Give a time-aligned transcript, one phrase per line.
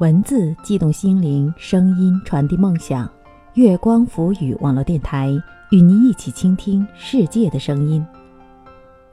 [0.00, 3.06] 文字激动心灵，声音传递梦想。
[3.54, 5.30] 月光浮语网络电台
[5.70, 8.02] 与您一起倾听世界的声音。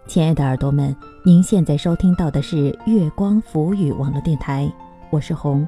[0.06, 4.72] 亲爱的耳朵们，您现在收听到的是月光浮语网络电台，
[5.10, 5.68] 我是红。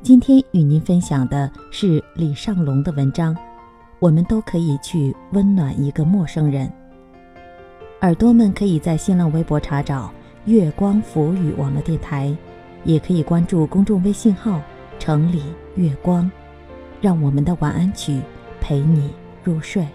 [0.00, 3.36] 今天与您分享的是李尚龙的文章。
[3.98, 6.72] 我们都可以去温暖一个陌生人。
[8.02, 10.12] 耳朵们可以在新浪微博查找
[10.46, 12.36] “月光浮语网络电台”。
[12.84, 14.60] 也可以关注公众微信号
[14.98, 15.42] “城里
[15.76, 16.30] 月光”，
[17.00, 18.20] 让我们的晚安曲
[18.60, 19.10] 陪你
[19.44, 19.86] 入睡。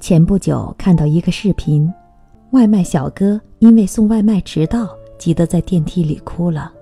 [0.00, 1.92] 前不久看到一个视频，
[2.50, 6.72] 外卖小哥因为送外卖迟到，急得在电梯里哭了。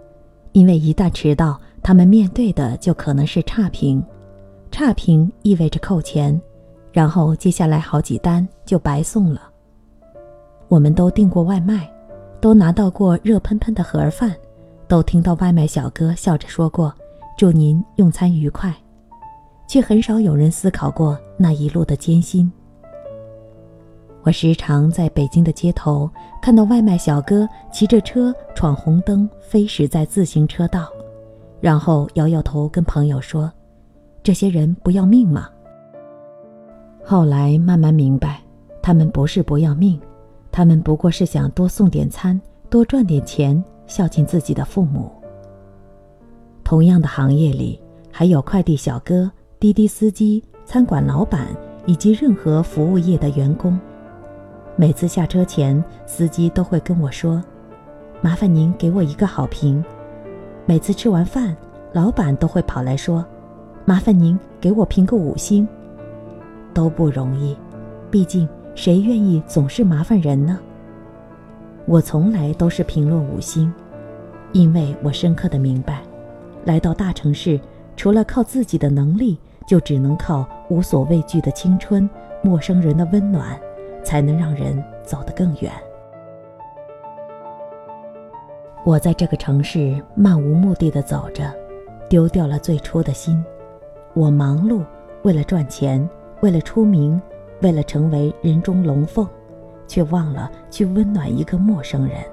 [0.53, 4.03] 因为一旦迟到，他们面对的就可能是差评，
[4.71, 6.41] 差评意味着扣钱，
[6.91, 9.43] 然后接下来好几单就白送了。
[10.69, 11.87] 我们都订过外卖，
[12.41, 14.35] 都拿到过热喷喷的盒饭，
[14.89, 16.95] 都听到外卖小哥笑着说过
[17.37, 18.75] “祝您用餐愉快”，
[19.69, 22.51] 却很少有人思考过那一路的艰辛。
[24.23, 26.11] 我时常在北京的街头
[26.43, 30.89] 看到外卖小哥骑着车闯红灯，飞驶在自行车道，
[31.61, 33.51] 然后摇摇头跟朋友说
[34.23, 35.49] ：“这些人不要命吗？”
[37.03, 38.43] 后来慢慢明白，
[38.83, 39.99] 他们不是不要命，
[40.53, 42.39] 他们不过是想多送点餐，
[42.69, 45.11] 多赚点钱，孝敬自己的父母。
[46.65, 47.81] 同样的行业里，
[48.13, 51.47] 还有快递小哥、滴滴司机、餐馆老板
[51.87, 53.79] 以及任何服务业的员工。
[54.81, 57.43] 每次下车前，司机都会跟我说
[58.23, 59.85] ：“麻烦您给我一个好评。”
[60.67, 61.57] 每次吃完饭，
[61.93, 63.27] 老板都会跑来说
[63.85, 65.67] ：“麻烦您给我评个五星。”
[66.73, 67.57] 都不容易，
[68.09, 70.57] 毕竟谁愿意总是麻烦人呢？
[71.85, 73.73] 我从来都是评论五星，
[74.53, 76.03] 因为我深刻的明白，
[76.65, 77.59] 来到大城市，
[77.97, 82.09] 除了靠自己的能力，就只能靠无所畏惧的青春、
[82.43, 83.59] 陌生人的温暖。
[84.09, 85.71] 才能让人走得更远。
[88.83, 91.53] 我在这个城市漫无目的的走着，
[92.09, 93.45] 丢掉了最初的心。
[94.15, 94.83] 我忙碌，
[95.25, 96.09] 为了赚钱，
[96.41, 97.21] 为了出名，
[97.61, 99.29] 为了成为人中龙凤，
[99.87, 102.25] 却忘了去温暖一个陌生人。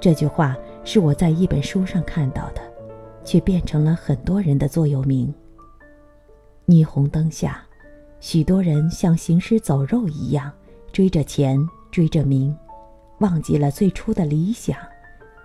[0.00, 2.60] 这句话是我在一本书上看到的，
[3.22, 5.32] 却变成了很多人的座右铭。
[6.66, 7.62] 霓虹灯下，
[8.18, 10.52] 许多人像行尸走肉一样。
[10.92, 11.58] 追着钱，
[11.90, 12.54] 追着名，
[13.20, 14.76] 忘记了最初的理想，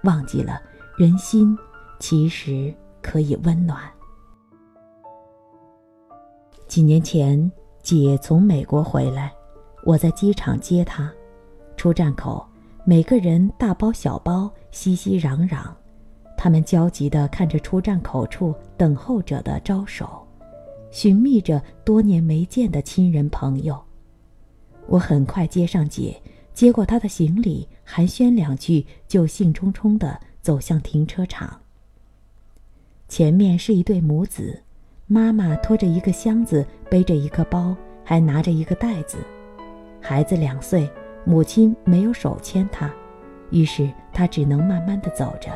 [0.03, 0.61] 忘记了
[0.97, 1.57] 人心
[1.99, 3.79] 其实可以温暖。
[6.67, 7.49] 几年前，
[7.81, 9.33] 姐从美国回来，
[9.85, 11.09] 我在机场接她，
[11.77, 12.45] 出站口，
[12.83, 15.61] 每个人大包小包，熙熙攘攘，
[16.37, 20.27] 他们焦急地看着出站口处等候者的招手，
[20.91, 23.81] 寻觅着多年没见的亲人朋友。
[24.87, 26.21] 我很快接上姐，
[26.53, 31.61] 接过她的行李，寒暄两句，就兴冲冲地走向停车场。
[33.09, 34.63] 前面是一对母子，
[35.05, 39.17] 妈妈拖着一个箱子，背着一个包，还拿着一个袋子。
[40.01, 40.89] 孩子两岁，
[41.25, 42.89] 母亲没有手牵他，
[43.49, 45.51] 于是他只能慢慢地走着。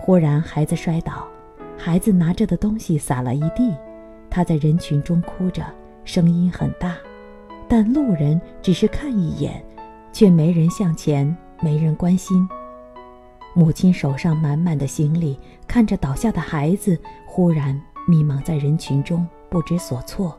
[0.00, 1.26] 忽然，孩子摔倒，
[1.76, 3.74] 孩子拿着的东西洒了一地，
[4.30, 5.62] 他在人群中哭着，
[6.04, 6.96] 声音很大。
[7.68, 9.64] 但路人只是看一眼，
[10.12, 12.48] 却没人向前，没人关心。
[13.54, 20.36] 母亲手上满满的行李，看着倒下的孩子，忽然迷茫在人群中，不知所措，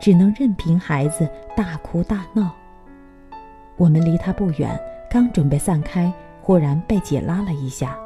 [0.00, 2.54] 只能任凭孩子大哭大闹。
[3.76, 4.80] 我们离他不远，
[5.10, 7.98] 刚准备散开，忽然被姐拉了一下。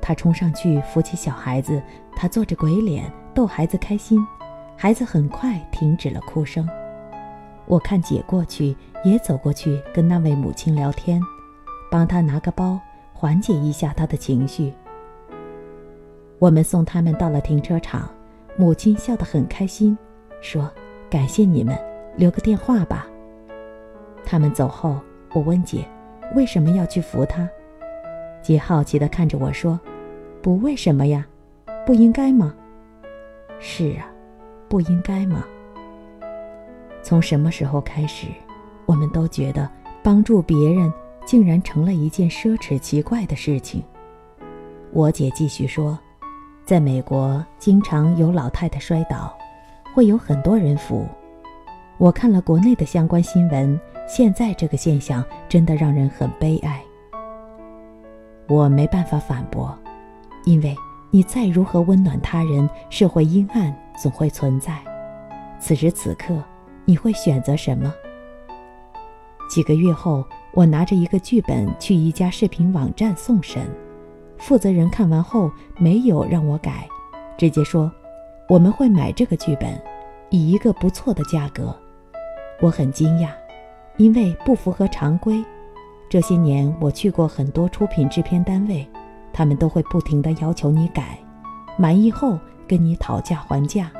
[0.00, 1.80] 他冲上去扶起小孩子，
[2.16, 4.18] 他做着鬼脸逗孩子开心，
[4.76, 6.68] 孩子很快停止了哭声。
[7.66, 11.20] 我看姐过去，也走过去跟那位母亲聊天，
[11.90, 12.78] 帮她拿个包，
[13.12, 14.72] 缓解一下她的情绪。
[16.38, 18.10] 我们送他们到了停车场，
[18.56, 19.96] 母亲笑得很开心，
[20.40, 20.70] 说
[21.08, 21.78] ：“感谢你们，
[22.16, 23.06] 留个电话吧。”
[24.26, 24.98] 他们走后，
[25.32, 25.86] 我问姐
[26.34, 27.48] ：“为什么要去扶她？”
[28.42, 29.78] 姐好奇地看着我说
[30.42, 31.24] ：“不为什么呀，
[31.86, 32.52] 不应该吗
[33.60, 34.10] ？”“是啊，
[34.68, 35.44] 不应该吗？”
[37.02, 38.26] 从什么时候开始，
[38.86, 39.68] 我们都觉得
[40.02, 40.92] 帮助别人
[41.26, 43.82] 竟然成了一件奢侈奇怪的事情。
[44.92, 45.98] 我姐继续说，
[46.64, 49.36] 在美国经常有老太太摔倒，
[49.94, 51.06] 会有很多人扶。
[51.98, 56.82] 我看了国内的相关新闻，现在这个现象真的让人很悲哀。
[58.48, 59.76] 我没办法反驳，
[60.44, 60.76] 因为
[61.10, 64.78] 你再如何温暖他人，社会阴暗总会存在。
[65.58, 66.42] 此时此刻，
[66.84, 67.92] 你会选择什么？
[69.48, 73.62] 几个月后，我拿着一个剧本去一家视频网站送审，
[74.38, 76.88] 负责人看完后没有让我改，
[77.36, 77.90] 直接说
[78.48, 79.80] 我们会买这个剧本，
[80.30, 81.74] 以一个不错的价格。
[82.60, 83.28] 我很惊讶，
[83.96, 85.44] 因为不符合常规。
[86.08, 88.86] 这些年我去过很多出品制片单位，
[89.32, 91.18] 他们都会不停地要求你改，
[91.76, 93.90] 满意后跟你讨价还价。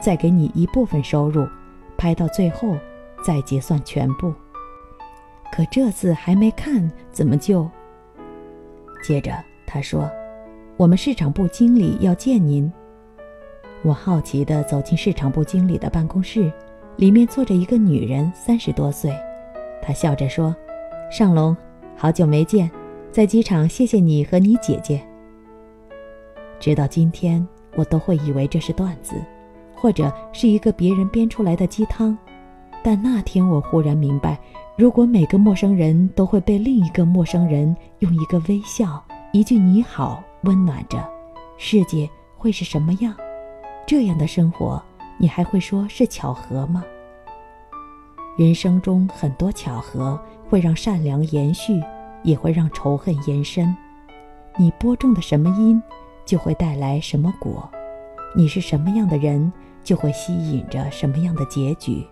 [0.00, 1.46] 再给你一部分收入，
[2.02, 2.76] 拍到最后
[3.24, 4.34] 再结算全部。
[5.52, 7.70] 可这次还没看，怎么就？
[9.04, 9.32] 接着
[9.64, 10.10] 他说
[10.76, 12.70] ：“我们市场部经理要见您。”
[13.84, 16.52] 我好奇地走进市场部经理的办公室，
[16.96, 19.16] 里面坐着一个女人，三十多岁。
[19.80, 20.52] 她笑着说
[21.08, 21.56] ：“尚龙，
[21.96, 22.68] 好久没见，
[23.12, 25.00] 在机场谢谢你和你姐姐。”
[26.58, 27.46] 直到今天，
[27.76, 29.14] 我都会以为这是段子。
[29.82, 32.16] 或者是一个别人编出来的鸡汤，
[32.84, 34.38] 但那天我忽然明白，
[34.78, 39.02] 如果每个陌生人都会被另一个陌生人用一个微笑、
[39.32, 41.04] 一句“你好”温暖着，
[41.58, 43.12] 世界会是什么样？
[43.84, 44.80] 这样的生活，
[45.18, 46.84] 你还会说是巧合吗？
[48.38, 50.16] 人生中很多巧合
[50.48, 51.82] 会让善良延续，
[52.22, 53.76] 也会让仇恨延伸。
[54.56, 55.82] 你播种的什么因，
[56.24, 57.68] 就会带来什么果。
[58.36, 59.52] 你是什么样的人？
[59.82, 62.06] 就会吸引着什么样的结局。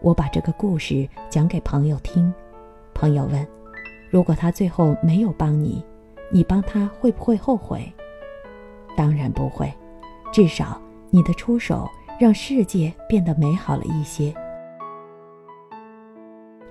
[0.00, 2.32] 我把这个故事讲给朋友听，
[2.92, 3.46] 朋友问
[4.10, 5.82] ：“如果他最后没有帮你，
[6.30, 7.90] 你帮他会不会后悔？”
[8.96, 9.72] 当然不会，
[10.30, 10.80] 至少
[11.10, 11.88] 你的出手
[12.20, 14.32] 让世界变得美好了一些。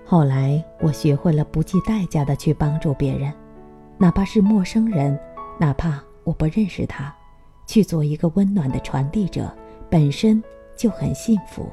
[0.06, 3.34] 后来我学会了不计代价的去帮助别人，
[3.98, 5.20] 哪怕是陌生人，
[5.58, 7.14] 哪怕我不认识他，
[7.66, 9.52] 去做一个温暖的传递者。
[9.94, 10.44] 本身
[10.76, 11.70] 就很幸福。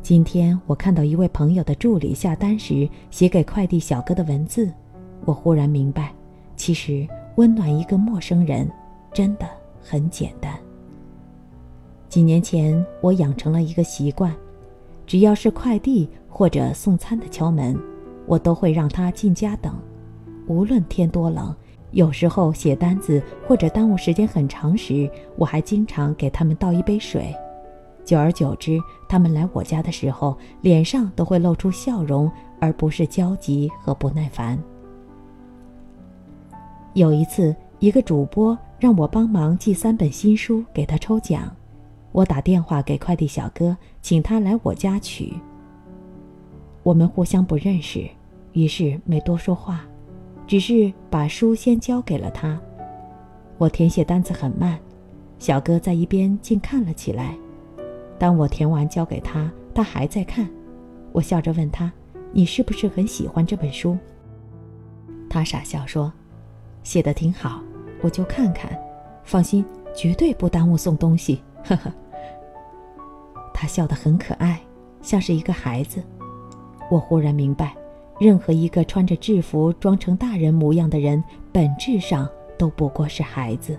[0.00, 4.72] 今天我看到一位朋友的助理下单时写给快递小哥的文字，
[5.24, 6.14] 我忽然明白，
[6.54, 8.70] 其实温暖一个陌生人
[9.12, 9.48] 真的
[9.82, 10.56] 很简单。
[12.08, 14.32] 几年前，我养成了一个习惯，
[15.04, 17.76] 只要是快递或者送餐的敲门，
[18.28, 19.76] 我都会让他进家等。
[20.46, 21.54] 无论天多冷，
[21.90, 27.34] 有时候写单子或者耽误时间很长时，我还经常给他们倒一杯水。
[28.04, 28.78] 久而久之，
[29.08, 34.58] 他们来我家的时候，脸上都会露出笑容，而不是焦急和不耐烦。
[36.94, 41.50] 有一次，一个主播让我帮忙寄三本新书给他抽奖，
[42.12, 45.34] 我打电话给快递小哥，请他来我家取。
[46.82, 48.08] 我们互相不认识，
[48.52, 49.85] 于是没多说话。
[50.46, 52.58] 只是把书先交给了他，
[53.58, 54.78] 我填写单子很慢，
[55.38, 57.36] 小哥在一边竟看了起来。
[58.18, 60.48] 当我填完交给他，他还在看。
[61.12, 61.92] 我笑着问他
[62.32, 63.98] ：“你是不是很喜欢这本书？”
[65.28, 66.12] 他傻笑说
[66.84, 67.60] ：“写的挺好，
[68.00, 68.70] 我就看看。
[69.24, 71.92] 放心，绝对不耽误送东西。”呵呵。
[73.52, 74.60] 他笑得很可爱，
[75.02, 76.02] 像是一个孩子。
[76.90, 77.74] 我忽然明白。
[78.18, 83.78] 任何一个穿着制服装成大人模样的人，本质上都不过是孩子。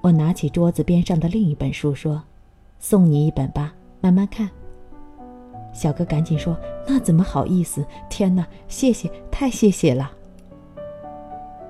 [0.00, 2.22] 我拿起桌子边上的另一本书，说
[2.78, 4.48] ：“送你一本吧，慢慢看。”
[5.74, 6.56] 小哥赶紧说
[6.88, 7.84] ：“那怎么好意思？
[8.08, 10.10] 天哪，谢谢，太谢谢了。”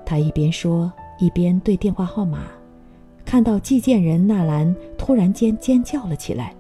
[0.06, 2.42] 他一边说，一边对电话号码，
[3.24, 6.54] 看到寄件人纳兰，突然间尖叫了起来：“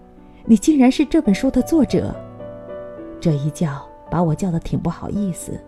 [0.44, 2.12] 你竟然是这本书的作者！”
[3.20, 3.86] 这一叫。
[4.10, 5.60] 把我叫的挺不好意思，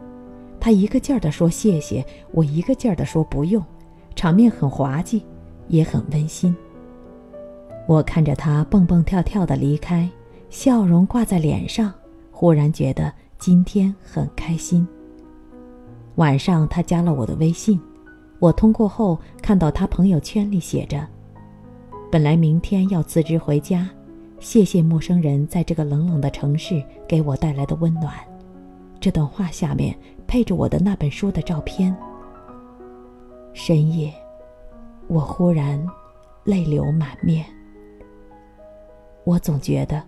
[0.60, 3.64] 他一个劲儿的说谢谢，我一个劲儿的说不用，
[4.14, 5.22] 场面很滑稽，
[5.68, 6.54] 也很温馨。
[7.86, 10.08] 我看着他蹦蹦跳跳的离开，
[10.50, 11.92] 笑容挂在脸上，
[12.30, 14.86] 忽然觉得今天很开心。
[16.16, 17.80] 晚上他加了我的微信，
[18.38, 21.06] 我通过后看到他朋友圈里写着
[22.10, 23.88] ：“本来明天要辞职回家。”
[24.40, 28.14] 谢谢陌生人在这个冷冷的城市给我带来的温暖。
[29.00, 31.94] 这段话下面配着我的那本书的照片。
[33.52, 34.12] 深夜，
[35.08, 35.84] 我忽然
[36.44, 37.44] 泪流满面。
[39.24, 40.02] 我总觉得，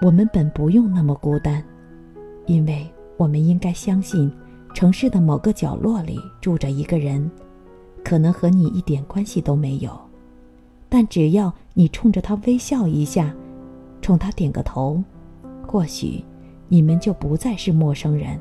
[0.00, 1.62] 我们本不用那么孤单，
[2.46, 4.32] 因为我们应该相信，
[4.74, 7.28] 城市的某个角落里住着一个人，
[8.04, 9.90] 可能和你一点关系都没有，
[10.88, 13.34] 但只要你冲着他微笑一下，
[14.00, 15.02] 冲他点个头，
[15.66, 16.24] 或许
[16.68, 18.38] 你们就不再是陌生人。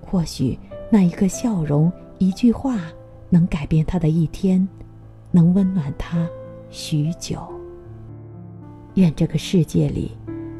[0.00, 0.58] 或许
[0.90, 2.78] 那一个笑容、一句话，
[3.30, 4.68] 能改变他的一天，
[5.30, 6.28] 能温暖他
[6.70, 7.38] 许久。
[8.94, 10.12] 愿这个世界里，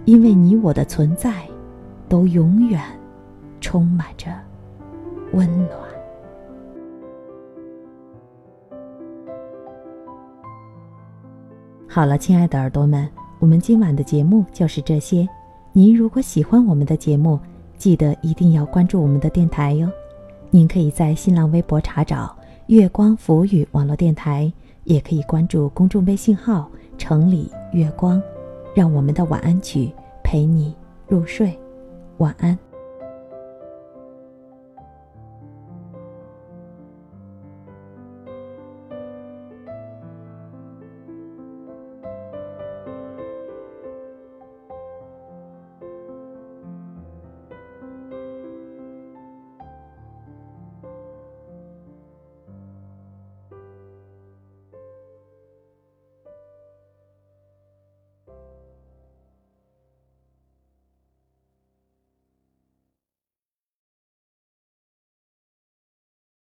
[0.07, 1.47] 因为你我的存在，
[2.09, 2.81] 都永远
[3.61, 4.31] 充满着
[5.35, 5.79] 温暖。
[11.87, 13.07] 好了，亲爱的耳朵们，
[13.43, 15.29] 我们今晚的节目就是这些。
[15.73, 17.41] 您如果喜欢我们的节目，
[17.77, 19.91] 记得一定要关注我们的电台哟。
[20.49, 22.33] 您可以在新浪微博查找
[22.69, 24.51] “月光浮语网络电台”，
[24.85, 28.23] 也可以关注公众微信号“城里月光”，
[28.77, 30.73] 让我们的晚安曲陪你
[31.09, 31.53] 入睡。
[32.19, 32.57] 晚安。